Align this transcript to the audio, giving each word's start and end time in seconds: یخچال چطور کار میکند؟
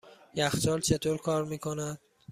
یخچال 0.35 0.81
چطور 0.81 1.17
کار 1.17 1.45
میکند؟ 1.45 1.99